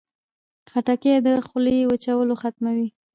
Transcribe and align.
خټکۍ 0.71 1.11
د 1.25 1.27
خولې 1.47 1.77
وچوالی 1.89 2.35
ختموي. 2.41 2.87